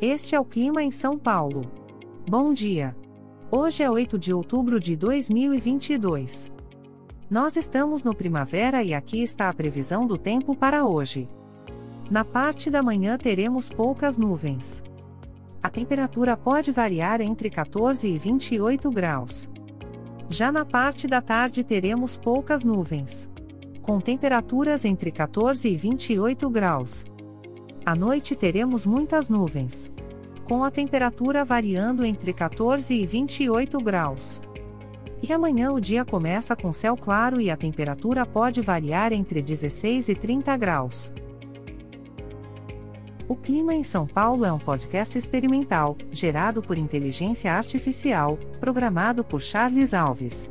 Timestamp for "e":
8.82-8.92, 18.06-18.18, 25.66-25.74, 32.92-33.06, 35.22-35.32, 37.40-37.48, 40.08-40.16